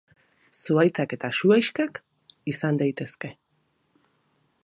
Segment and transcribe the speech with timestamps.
[0.61, 2.01] Zuhaitzak edo zuhaixkak
[2.53, 3.33] izan daitezke.